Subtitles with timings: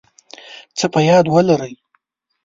[0.77, 1.73] څه په یاد ولرئ